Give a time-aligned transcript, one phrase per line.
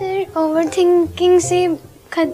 [0.00, 1.66] तो over thinking से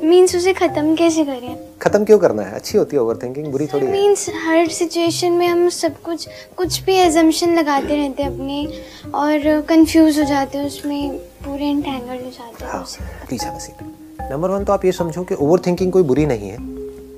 [0.02, 1.56] means उसे ख़त्म कैसे करें?
[1.82, 2.54] खत्म क्यों करना है?
[2.54, 6.28] अच्छी होती है ओवर थिंकिंग बुरी थोड़ी है। मीन्स हर सिचुएशन में हम सब कुछ
[6.56, 8.66] कुछ भी एजम्पशन लगाते रहते हैं अपने
[9.14, 12.84] और कंफ्यूज हो जाते हैं उसमें पूरे इंटेंगल हो जाते हैं हाँ
[13.26, 13.82] please have seat
[14.30, 16.58] number one तो आप ये समझो कि ओवर थिंकिंग कोई बुरी नहीं है।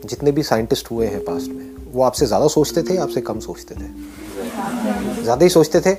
[0.06, 3.74] जितने भी साइंटिस्ट हुए हैं पास्ट में वो आपसे ज़्यादा सोचते थे आपसे कम सोचते
[3.74, 5.22] थे?
[5.22, 5.96] ज़्यादा ही सोचते थे?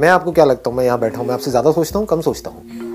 [0.00, 0.76] मैं आपको क्या लगता हूँ?
[0.78, 2.85] मैं यहाँ बैठा हूँ मैं आपसे ज़्यादा सोचता हूँ कम सोचता हूँ?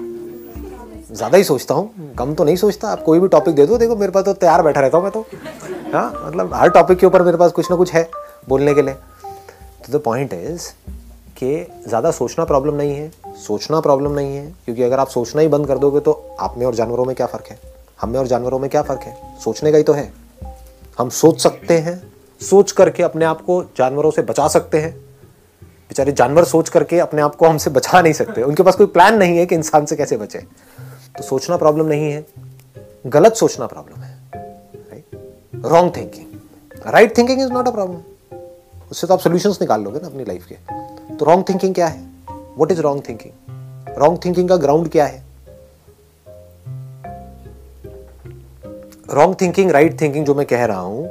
[1.12, 3.96] ज़्यादा ही सोचता हूँ, कम तो नहीं सोचता। आप कोई भी टॉपिक दे दो, देखो
[3.96, 5.26] मेरे पास तो तैयार बैठा रहता हूँ मैं तो।
[5.94, 8.10] हाँ मतलब हर टॉपिक के ऊपर मेरे पास कुछ ना कुछ है
[8.50, 10.68] बोलने के लिए। तो द पॉइंट इज़
[11.38, 15.48] कि ज़्यादा सोचना प्रॉब्लम नहीं है, सोचना प्रॉब्लम नहीं है, क्योंकि अगर आप सोचना ही
[15.48, 17.60] बंद कर दोगे तो आप में और जानवरों में क्या फ़र्क है?
[18.02, 19.16] हम में और जानवरों में क्या फ़र्क है?
[19.40, 20.12] सोचने का ही तो है।
[21.00, 22.02] हम सोच सकते हैं,
[22.42, 24.94] सोच करके अपने आप को जानवरों से बचा सकते हैं।
[25.90, 29.18] बेचारे जानवर सोच करके अपने आप को हमसे बचा नहीं सकते। उनके पास कोई प्लान
[29.18, 30.44] नहीं है कि इंसान से कैसे बचे।
[31.18, 32.26] तो सोचना प्रॉब्लम नहीं है।
[33.08, 34.20] गलत सोचना प्रॉब्लम है।
[35.66, 38.00] Wrong thinking right thinking is not a problem
[38.92, 40.56] उससे तो आप सोल्यूशंस निकाल लोगे ना अपनी लाइफ के।
[41.16, 42.02] तो रॉन्ग थिंकिंग क्या है?
[42.30, 45.24] What is wrong thinking wrong thinking का ग्राउंड क्या है?
[49.14, 51.10] रॉन्ग थिंकिंग राइट थिंकिंग जो मैं कह रहा हूँ,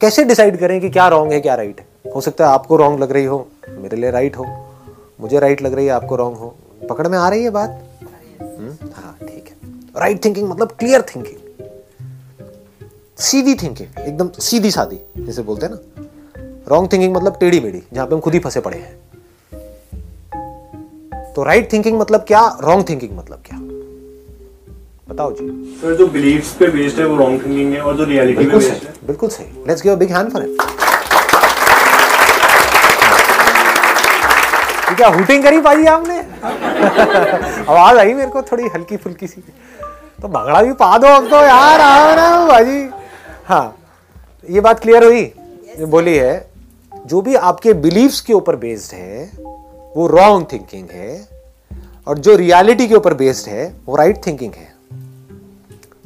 [0.00, 2.12] कैसे डिसाइड करें कि क्या रॉन्ग है, क्या राइट है?
[2.14, 4.46] हो सकता है आपको रॉन्ग लग रही हो, मेरे लिए राइट हो।
[5.20, 6.54] मुझे राइट लग रही है, आपको रॉन्ग हो।
[6.90, 7.85] पकड़ में आ रही है बात?
[8.58, 9.54] हाँ ठीक है।
[10.00, 11.38] राइट थिंकिंग मतलब क्लियर थिंकिंग
[13.18, 15.78] सीधी थिंकिंग एकदम सीधी सादी जैसे बोलते हैं ना।
[16.68, 18.94] रॉन्ग थिंकिंग मतलब टेढ़ी मेढ़ी जहाँ पे हम खुद ही फंसे पड़े हैं।
[21.34, 23.58] तो राइट थिंकिंग मतलब क्या रॉन्ग थिंकिंग मतलब क्या?
[25.08, 25.46] बताओ जी।
[25.80, 28.86] सर जो बिलीव्स पे बेस्ड है वो रॉन्ग थिंकिंग है और जो रियलिटी पे बेस्ड
[28.86, 28.94] है?
[29.06, 30.56] बिल्कुल सही। Let's give a big hand for it
[34.96, 36.16] क्या हुटिंग करी पाई आपने?
[36.86, 39.40] आवाज़ आई मेरे को थोड़ी हल्की फुल्की सी।
[40.22, 42.88] तो भंगड़ा भी पा दो अब तो यार आओ ना भाजी।
[43.46, 43.76] हाँ
[44.48, 45.22] ये बात क्लियर हुई?
[45.78, 46.48] ये बोली है
[46.92, 49.30] जो भी आपके बिलीव्स के ऊपर बेस्ड है
[49.96, 51.28] वो रॉन्ग थिंकिंग है
[52.06, 54.74] और जो रियलिटी के ऊपर बेस्ड है वो राइट right थिंकिंग है।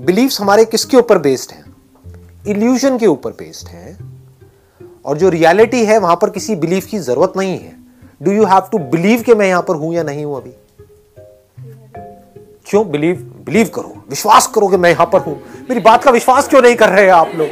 [0.00, 1.64] बिलीव्स हमारे किसके ऊपर बेस्ड है?
[2.48, 3.97] इल्यूजन के ऊपर बेस्ड है
[5.04, 7.74] और जो रियलिटी है वहाँ पर किसी बिलीफ की ज़रूरत नहीं है।
[8.22, 10.52] Do you have to believe कि मैं यहाँ पर हूँ या नहीं हूँ अभी?
[12.70, 13.16] क्यों बिलीव
[13.47, 13.94] बिलीव करो?
[14.10, 17.04] विश्वास करो कि मैं यहाँ पर हूँ। मेरी बात का विश्वास क्यों नहीं कर रहे
[17.04, 17.48] हैं आप लोग?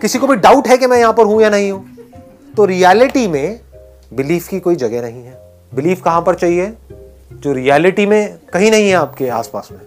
[0.00, 1.86] किसी को भी डाउट है कि मैं यहाँ पर हूँ या नहीं हूँ?
[2.56, 3.60] तो रियलिटी में
[4.14, 5.42] बिलीफ की कोई जगह नहीं है।
[5.74, 6.74] बिलीफ कहाँ पर चाहिए?
[7.32, 9.80] जो रियलिटी में कहीं नहीं है आपके आसपास में।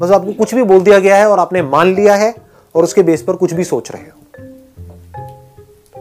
[0.00, 2.34] बस आपको कुछ भी बोल दिया गया है और आपने मान लिया है
[2.74, 4.20] और उसके बेस पर कुछ भी सोच रहे हो।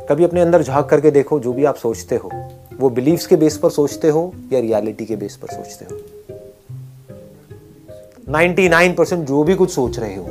[0.09, 2.31] कभी अपने अंदर झाँक करके देखो, जो भी आप सोचते हो,
[2.79, 6.01] वो बिलीव्स के बेस पर सोचते हो या रियलिटी के बेस पर सोचते हो?
[8.33, 10.29] 99% जो भी कुछ सोच रहे हो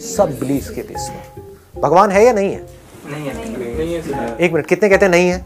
[0.00, 2.66] सब बिलीव्स के बेस पर। भगवान है या नहीं है?
[3.06, 5.44] नहीं है। नहीं है एक मिनट कितने कहते हैं नहीं है?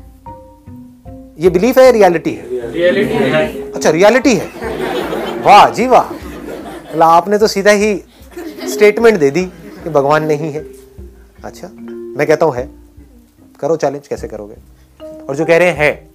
[1.39, 2.73] ये बिलीफ है या रियलिटी है?
[2.73, 4.47] रियलिटी है। अच्छा रियलिटी है।
[5.43, 7.95] वाह जी वाह। मतलब आपने तो सीधा ही
[8.69, 9.45] स्टेटमेंट दे दी
[9.85, 10.65] कि भगवान नहीं है।
[11.45, 12.69] अच्छा मैं कहता हूँ है।
[13.61, 14.55] करो चैलेंज कैसे करोगे?
[15.29, 16.09] और जो कह रहे हैं है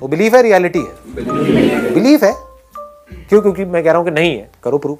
[0.00, 1.94] वो बिलीफ है रियलिटी है?
[1.94, 2.34] बिलीफ है?
[3.12, 3.42] क्यों?
[3.42, 4.98] क्योंकि मैं कह रहा हूँ कि नहीं है। करो प्रूफ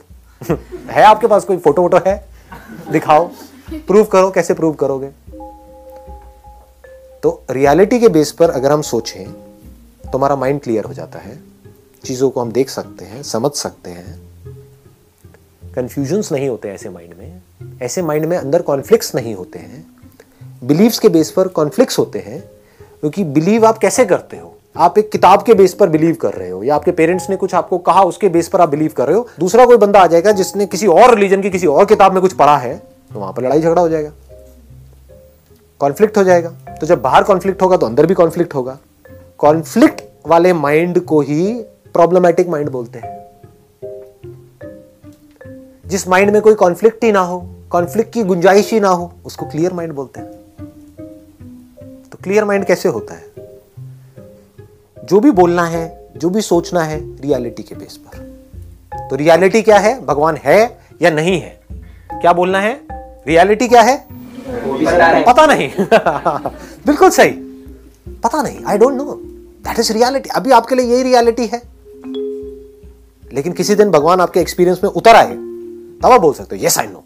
[0.91, 2.28] है आपके पास कोई फ़ोटो वोटो है?
[2.92, 3.30] दिखाओ।
[3.74, 5.10] प्रूव करो, कैसे प्रूव करोगे?
[7.22, 9.32] तो रियलिटी के बेस पर अगर हम सोचें
[10.12, 11.41] तो हमारा माइंड क्लियर हो जाता है।
[12.04, 14.20] चीज़ों को हम देख सकते हैं, समझ सकते हैं।
[15.74, 17.42] कंफ्यूजन्स नहीं होते ऐसे माइंड में।
[17.82, 19.86] ऐसे माइंड में अंदर कॉन्फ्लिक्ट्स नहीं होते हैं।
[20.64, 22.41] बिलीव्स के बेस पर कॉन्फ्लिक्ट्स होते हैं,
[23.00, 24.57] क्योंकि बिलीव आप कैसे करते हो?
[24.78, 27.55] आप एक किताब के बेस पर बिलीव कर रहे हो, या आपके पेरेंट्स ने कुछ
[27.55, 30.33] आपको कहा उसके बेस पर आप बिलीव कर रहे हो, दूसरा कोई बंदा आ जाएगा
[30.33, 32.77] जिसने किसी और रिलीजन की किसी और किताब में कुछ पढ़ा है
[33.15, 34.11] तो वहाँ पर लड़ाई झगड़ा हो जाएगा।
[35.81, 36.49] कॉन्फ्लिक्ट हो जाएगा।
[36.81, 38.78] तो जब बाहर कॉन्फ्लिक्ट होगा तो अंदर भी कॉन्फ्लिक्ट होगा।
[39.39, 41.53] कॉन्फ्लिक्ट वाले माइंड को ही
[41.95, 43.16] प्रॉब्लमेटिक माइंड बोलते हैं।
[45.84, 49.47] जिस माइंड में कोई कॉन्फ्लिक्ट ही ना हो कॉन्फ्लिक्ट की गुंजाइश ही ना हो, उसको
[49.47, 50.31] क्लियर माइंड बोलते हैं।
[52.10, 53.47] तो क्लियर माइंड कैसे होता है?
[55.09, 58.19] जो भी बोलना है, जो भी सोचना है रियलिटी के बेस पर।
[59.10, 60.07] तो रियलिटी क्या है?
[60.07, 61.60] भगवान है या नहीं है?
[62.13, 62.81] क्या बोलना है?
[63.27, 64.09] रियलिटी क्या है?
[65.25, 65.71] पता नहीं।
[66.87, 67.31] बिल्कुल सही।
[68.09, 69.21] पता नहीं। I don't know
[69.65, 71.63] that is reality अभी आपके लिए यही रियलिटी है।
[73.33, 75.33] लेकिन किसी दिन भगवान आपके एक्सपीरियंस में उतर आए,
[76.03, 77.05] तब आप बोल सकते हो यस आई नो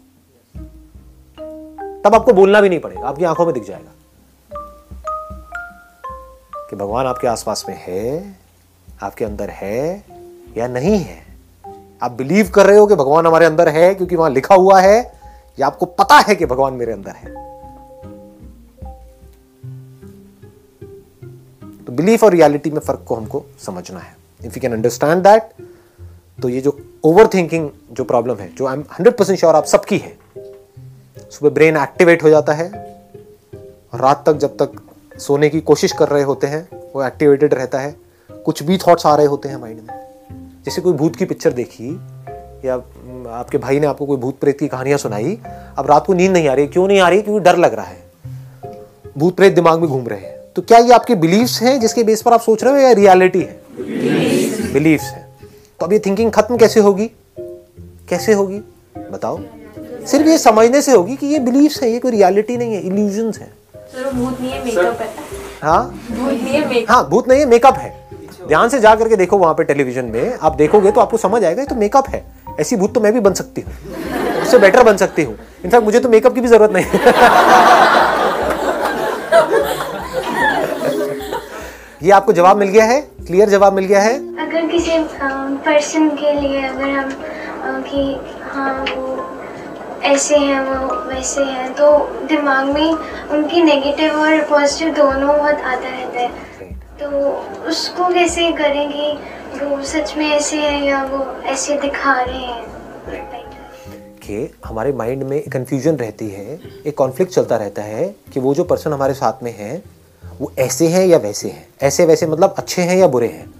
[2.03, 3.91] तब आपको बोलना भी नहीं पड़ेगा। आपकी आँखों में दिख जाएगा।
[6.73, 8.35] कि भगवान आपके आसपास में है,
[9.01, 10.03] आपके अंदर है
[10.57, 11.17] या नहीं है?
[12.01, 14.95] आप बिलीव कर रहे हो कि भगवान हमारे अंदर है क्योंकि वहाँ लिखा हुआ है
[15.59, 17.33] या आपको पता है कि भगवान मेरे अंदर है?
[21.85, 25.53] तो बिलीफ और रियलिटी में फ़र्क को हमको समझना है। If you can understand that
[26.39, 29.65] तो ये जो ओवर थिंकिंग जो प्रॉब्लम है, जो I am hundred percent sure आप
[29.65, 30.17] सबकी है,
[31.31, 32.71] सुबह ब्रेन एक्टिवेट हो जाता है,
[33.95, 34.82] रात तक जब तक
[35.19, 37.95] सोने की कोशिश कर रहे होते हैं वो एक्टिवेटेड रहता है।
[38.45, 40.07] कुछ भी थॉट्स आ रहे होते हैं माइंड में।
[40.65, 41.99] जैसे कोई भूत की पिक्चर देखी
[42.65, 45.39] या हम्म, आपके भाई ने आपको कोई भूत प्रेत की कहानियाँ सुनाई
[45.77, 47.21] अब रात को नींद नहीं आ रही क्यों नहीं आ रही?
[47.21, 48.03] क्योंकि डर लग रहा है।
[49.17, 52.21] भूत प्रेत दिमाग में घूम रहे हैं। तो क्या ये आपके बिलीव्स हैं जिसके बेस
[52.21, 53.63] पर आप सोच रहे हो या रियलिटी है?
[54.73, 55.29] बिलीव्स है।
[55.79, 57.11] तो अब ये थिंकिंग खत्म कैसे होगी?
[58.09, 58.61] कैसे होगी?
[58.97, 59.39] बताओ।
[60.07, 63.39] सिर्फ़ ये समझने से होगी कि ये बिलीव्स है ये कोई रियलिटी नहीं है इल्यूजन्स
[63.39, 63.62] है।
[63.93, 65.07] भूत नहीं है मेकअप है
[65.63, 65.83] हाँ?
[66.11, 67.89] भूत नहीं है मेकअप हाँ भूत नहीं है मेकअप है।
[68.47, 71.61] ध्यान से जा करके देखो वहाँ पे टेलीविज़न में। आप देखोगे तो आपको समझ आएगा
[71.61, 72.23] ये तो मेकअप है।
[72.59, 73.73] ऐसी भूत तो मैं भी बन सकती हूँ।
[74.41, 76.85] उससे बेटर बन सकती हूँ। इनफैक्ट मुझे तो मेकअप की भी ज़रूरत नहीं
[82.03, 82.99] ये आपको जवाब मिल गया है?
[83.27, 84.13] क्लियर जवाब मिल गया है?
[84.45, 84.97] अगर किसी
[85.65, 87.11] पर्सन के लिए अगर हम
[87.83, 88.01] कि
[88.53, 89.05] हाँ वो
[90.03, 92.91] ऐसे हैं वो, वैसे हैं। तो दिमाग में
[93.29, 96.27] उनकी नेगेटिव और पॉजिटिव दोनों बहुत आता रहता है।
[96.73, 97.07] तो
[97.67, 99.11] उसको कैसे करें कि
[99.65, 102.63] वो सच में ऐसे हैं या वो ऐसे दिखा रहे हैं?
[104.17, 108.63] कि हमारे माइंड में कंफ्यूजन रहती है, एक कॉन्फ्लिक्ट चलता रहता है कि वो जो
[108.63, 109.83] पर्सन हमारे साथ में है,
[110.39, 111.67] वो ऐसे हैं या वैसे हैं?
[111.81, 113.53] ऐसे वैसे मतलब अच्छे हैं या बुरे हैं?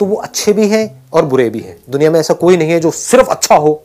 [0.00, 2.80] तो वो अच्छे भी हैं और बुरे भी हैं। दुनिया में ऐसा कोई नहीं है
[2.80, 3.82] जो सिर्फ़ अच्छा हो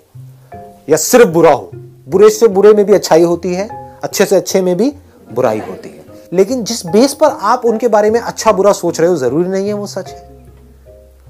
[0.90, 1.72] या सिर्फ़ बुरा हो।
[2.10, 3.68] बुरे से बुरे में भी अच्छाई होती है,
[4.04, 4.94] अच्छे से अच्छे में भी
[5.34, 9.10] बुराई होती है। लेकिन जिस बेस पर आप उनके बारे में अच्छा बुरा सोच रहे
[9.10, 10.28] हो, ज़रूरी नहीं है वो सच है।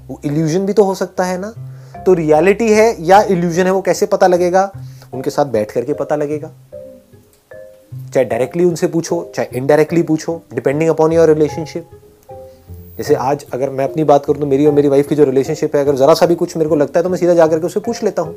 [0.08, 1.54] वो इल्यूजन भी तो हो सकता है ना।
[2.06, 4.70] तो रियलिटी है या इल्यूजन है, वो कैसे पता लगेगा?
[5.14, 6.50] उनके साथ बैठ करके पता लगेगा।
[8.14, 11.90] चाहे डायरेक्टली उनसे पूछो, चाहे इनडायरेक्टली पूछो डिपेंडिंग अपॉन योर रिलेशनशिप
[12.98, 15.76] जैसे आज अगर मैं अपनी बात करूँ तो मेरी और मेरी वाइफ की जो रिलेशनशिप
[15.76, 17.66] है, अगर जरा सा भी कुछ मेरे को लगता है तो मैं सीधा जाकर के
[17.66, 18.36] उससे पूछ लेता हूँ।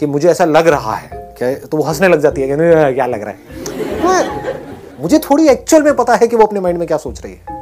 [0.00, 1.08] कि मुझे ऐसा लग रहा है
[1.38, 3.38] क्या तो वो हंसने लग जाती है कि क्या लग रहा है?
[5.00, 7.58] मुझे थोड़ी एक्चुअल में पता है कि वो अपने माइंड में क्या सोच रही है।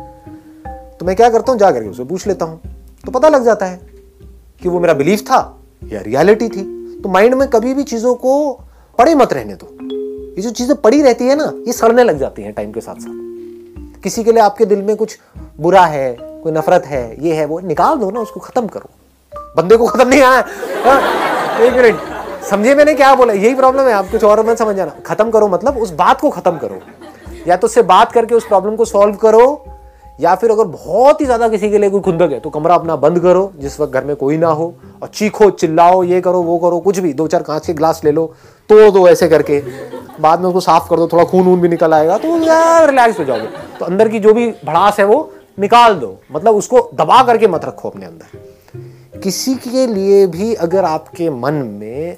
[0.99, 1.59] तो मैं क्या करता हूँ?
[1.61, 2.61] जा करके उससे पूछ लेता हूँ।
[3.05, 3.81] तो पता लग जाता है
[4.63, 5.39] कि वो मेरा बिलीफ था
[5.83, 6.63] या रियलिटी थी।
[7.03, 8.33] तो माइंड में कभी भी चीज़ों को
[8.99, 9.69] पड़े मत रहने दो।
[10.37, 12.95] ये जो चीज़ें पड़ी रहती है ना ये सड़ने लग जाती हैं टाइम के साथ
[12.95, 15.19] साथ किसी के लिए आपके दिल में कुछ
[15.61, 18.91] बुरा है कोई नफरत है ये है वो निकाल दो ना उसको खत्म करो।
[19.57, 20.45] बंदे को खत्म नहीं आया।
[20.85, 21.01] हाँ,
[21.61, 22.08] एक मिनट।
[22.43, 23.33] समझे मैंने क्या बोला?
[23.35, 26.31] यही प्रॉब्लम है, आप कुछ और मत समझ जाना। खत्म करो मतलब उस बात को
[26.31, 26.81] खत्म करो।
[27.47, 29.65] या तो उससे बात करके उस प्रॉब्लम को सॉल्व करो,
[30.21, 32.97] या फिर अगर बहुत ही ज़्यादा किसी के लिए कोई खुंदक है तो कमरा अपना
[32.97, 36.59] बंद करो, जिस वक्त घर में कोई ना हो, और चीखो, चिल्लाओ, ये करो, वो
[36.59, 38.27] करो, कुछ भी दो चार कांच के ग्लास ले लो,
[38.71, 39.63] तोड़ दो ऐसे करके।
[40.21, 43.19] बाद में उसको साफ़ कर दो, थोड़ा खून वून भी निकल आएगा तो यार रिलैक्स
[43.19, 43.47] हो जाओगे।
[43.79, 47.65] तो अंदर की जो भी भड़ास है वो निकाल दो। मतलब उसको दबा करके मत
[47.65, 52.17] रखो अपने अंदर। किसी के लिए भी अगर आपके मन में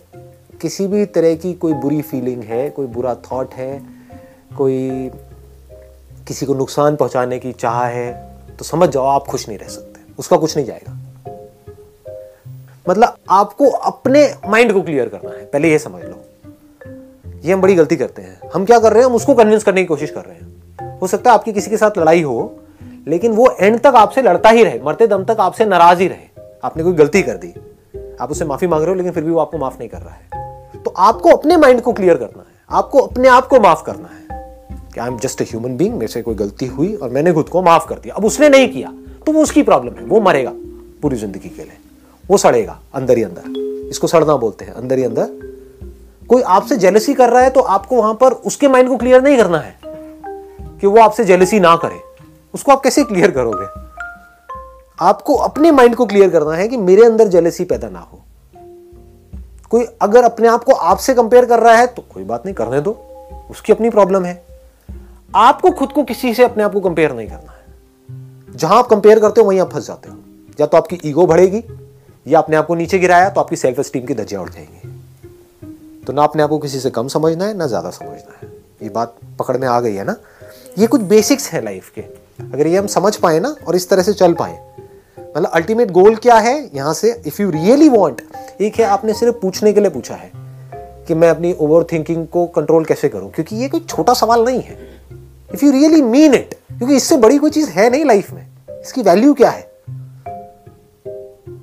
[0.60, 3.82] किसी भी तरह की कोई बुरी फीलिंग है, कोई बुरा थॉट है,
[4.58, 5.10] कोई
[6.28, 10.00] किसी को नुकसान पहुँचाने की चाह है तो समझ जाओ, आप खुश नहीं रह सकते।
[10.18, 10.96] उसका कुछ नहीं जाएगा।
[12.88, 16.20] मतलब आपको अपने माइंड को क्लियर करना है। पहले ये समझ लो।
[17.44, 19.10] ये हम बड़ी गलती करते हैं। हम क्या कर रहे हैं?
[19.10, 21.76] हम उसको कन्विंस करने की कोशिश कर रहे हैं। हो सकता है आपकी किसी के
[21.76, 22.58] साथ लड़ाई हो,
[23.08, 26.42] लेकिन वो एंड तक आपसे लड़ता ही रहे। मरते दम तक आपसे नाराज़ ही रहे।
[26.64, 27.54] आपने कोई गलती कर दी।
[28.20, 30.14] आप उससे माफ़ी मांग रहे हो, लेकिन फिर भी वो आपको माफ़ नहीं कर रहा
[30.14, 30.49] है।
[30.90, 34.38] तो आपको अपने माइंड को क्लियर करना है। आपको अपने आप को माफ़ करना है।
[34.94, 37.48] कि I am just a human being मेरे से कोई गलती हुई और मैंने खुद
[37.48, 38.92] को माफ़ कर दिया। अब उसने नहीं किया
[39.26, 40.52] तो वो उसकी प्रॉब्लम है। वो मरेगा
[41.02, 41.76] पूरी ज़िंदगी के लिए।
[42.24, 45.28] वो सड़ेगा अंदर ही अंदर। इसको सड़ना बोलते हैं, अंदर ही अंदर।
[46.28, 49.36] कोई आपसे जेलसी कर रहा है तो आपको वहाँ पर उसके माइंड को क्लियर नहीं
[49.36, 49.78] करना है
[50.80, 52.00] कि वो आपसे जेलसी ना करे।
[52.54, 53.66] उसको आप कैसे क्लियर करोगे?
[55.00, 58.22] आपको अपने माइंड को क्लियर करना है कि मेरे अंदर जेलसी पैदा ना हो।
[59.70, 62.80] कोई अगर अपने आप को आपसे कंपेयर कर रहा है तो कोई बात नहीं, करने
[62.80, 62.90] दो।
[63.50, 64.42] उसकी अपनी प्रॉब्लम है।
[65.30, 69.18] आपको खुद को किसी से अपने आप को कंपेयर नहीं करना है। जहाँ आप कंपेयर
[69.18, 70.16] करते हो, वहीं आप फंस जाते हो।
[70.60, 71.62] या तो आपकी ईगो बढ़ेगी,
[72.26, 76.12] या अपने आप को नीचे गिराया तो आपकी सेल्फ स्टीम की धज्जियाँ उड़ जाएँगी। तो
[76.12, 78.48] ना अपने आप को किसी से कम समझना है, ना ज़्यादा समझना है।
[78.82, 80.16] ये बात पकड़ में आ गई है ना?
[80.78, 82.00] ये कुछ बेसिक्स है लाइफ के।
[82.44, 84.58] अगर ये हम समझ पाए ना, और इस तरह से चल पाए
[85.18, 86.70] मतलब अल्टीमेट गोल क्या है?
[86.74, 88.22] यहाँ से इफ़ यू रियली वांट
[88.60, 90.30] एक है, आपने सिर्फ़ पूछने के लिए पूछा है
[91.06, 93.30] कि मैं अपनी ओवर थिंकिंग को कंट्रोल कैसे करूँ?
[93.30, 94.76] क्योंकि ये कोई छोटा सवाल नहीं है।
[95.54, 99.02] If you really mean it क्योंकि इससे बड़ी कोई चीज़ है नहीं लाइफ में। इसकी
[99.02, 99.72] वैल्यू क्या है?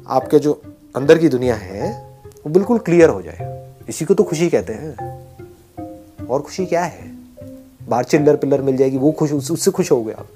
[0.08, 0.62] आपके जो
[0.96, 4.96] अंदर की दुनिया है, वो बिल्कुल क्लियर हो जाए। इसी को तो खुशी कहते हैं।
[6.27, 7.12] और खुशी क्या है?
[7.89, 10.27] बाहर चिल्लर पिल्लर मिल जाएगी, वो खुश उससे खुश हो गए आप।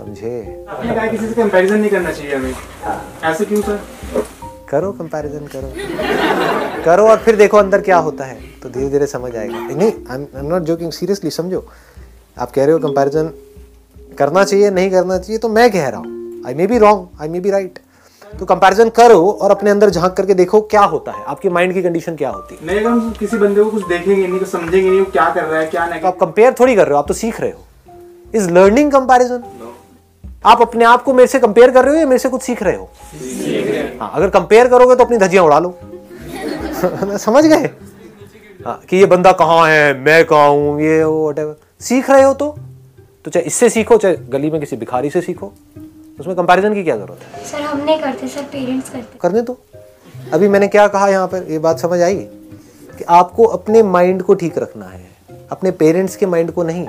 [0.00, 0.34] समझे?
[1.10, 2.54] किसी से कंपैरिजन नहीं करना चाहिए हमें।
[3.30, 3.80] ऐसे क्यों सर
[4.70, 9.34] करो कंपैरिजन करो। करो और फिर देखो अंदर क्या होता है तो धीरे धीरे समझ
[9.36, 11.66] आएगा। नहीं I am not joking seriously समझो।
[12.36, 13.30] आप कह रहे हो कंपैरिजन
[14.18, 17.28] करना चाहिए नहीं करना चाहिए तो मैं कह रहा हूँ। I may be wrong I
[17.28, 17.78] may be right
[18.22, 21.82] तो कंपैरिजन करो और अपने अंदर झाँक करके देखो क्या होता है। आपकी माइंड की
[21.82, 25.00] कंडीशन क्या होती है। नहीं हम किसी बंदे को कुछ देखेंगे नहीं कुछ समझेंगे नहीं
[25.00, 27.08] वो क्या कर रहा है क्या नहीं। तो आप कंपेयर थोड़ी कर रहे हो आप
[27.08, 27.66] तो सीख रहे हो।
[28.34, 29.42] इज़ लर्निंग कंपैरिजन
[30.44, 32.62] आप अपने आप को मेरे से कंपेयर कर रहे हो या मेरे से कुछ सीख
[32.62, 32.88] रहे हो?
[34.00, 35.78] हाँ अगर कंपेयर करोगे तो अपनी धज्जियाँ उड़ा लो।
[37.18, 37.70] समझ गए?
[38.66, 41.54] हाँ कि ये बंदा कहाँ है मैं कहाँ हूँ ये वो whatever.
[41.80, 42.54] सीख रहे हो तो
[43.24, 45.52] तो चाहे इससे सीखो चाहे गली में किसी भिखारी से सीखो
[46.20, 47.44] उसमें कंपैरिजन की क्या ज़रूरत है?
[47.44, 49.58] सर हम नहीं करते सर पेरेंट्स करते। करने दो।
[50.32, 51.46] अभी मैंने क्या कहा यहाँ पर?
[51.50, 52.14] ये बात समझ आई?
[52.98, 55.08] कि आपको अपने माइंड को ठीक रखना है
[55.50, 56.86] अपने पेरेंट्स के माइंड को नहीं।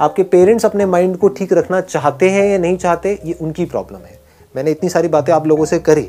[0.00, 3.98] आपके पेरेंट्स अपने माइंड को ठीक रखना चाहते हैं या नहीं चाहते, ये उनकी प्रॉब्लम
[3.98, 4.18] है।
[4.56, 6.08] मैंने इतनी सारी बातें आप लोगों से करी,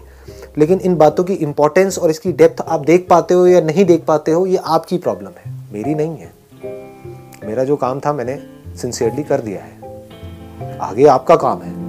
[0.58, 4.06] लेकिन इन बातों की इंपॉर्टेंस और इसकी डेप्थ आप देख पाते हो या नहीं देख
[4.06, 6.34] पाते हो, ये आपकी प्रॉब्लम है। मेरी नहीं है।
[7.48, 8.40] मेरा जो काम था मैंने
[8.78, 11.85] सिंसियरली कर दिया है। आगे आपका काम है।